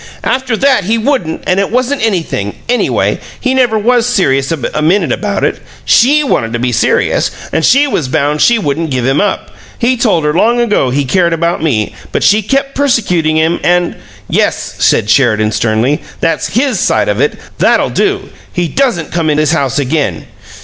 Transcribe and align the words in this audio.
After 0.23 0.57
that 0.57 0.85
he 0.85 0.97
wouldn't, 0.97 1.43
and 1.45 1.59
it 1.59 1.69
wasn't 1.69 2.03
anything, 2.03 2.55
anyway 2.67 3.19
he 3.39 3.53
never 3.53 3.77
was 3.77 4.07
serious 4.07 4.51
a 4.51 4.81
minute 4.81 5.11
about 5.11 5.43
it. 5.43 5.59
SHE 5.85 6.23
wanted 6.23 6.47
it 6.49 6.53
to 6.53 6.59
be 6.65 6.71
serious, 6.71 7.29
and 7.53 7.63
she 7.63 7.85
was 7.85 8.07
bound 8.07 8.41
she 8.41 8.57
wouldn't 8.57 8.89
give 8.89 9.05
him 9.05 9.21
up. 9.21 9.51
He 9.77 9.95
told 9.97 10.23
her 10.25 10.33
long 10.33 10.59
ago 10.59 10.89
he 10.89 11.05
cared 11.05 11.33
about 11.33 11.61
me, 11.61 11.93
but 12.11 12.23
she 12.23 12.41
kept 12.41 12.73
persecuting 12.73 13.37
him 13.37 13.59
and" 13.63 13.95
"Yes," 14.27 14.73
said 14.79 15.07
Sheridan, 15.07 15.51
sternly; 15.51 16.01
"that's 16.19 16.47
HIS 16.55 16.79
side 16.79 17.07
of 17.07 17.21
it! 17.21 17.37
That'll 17.59 17.91
do! 17.91 18.29
He 18.51 18.67
doesn't 18.69 19.11
come 19.11 19.29
in 19.29 19.37
this 19.37 19.51
house 19.51 19.77
again!" 19.77 20.25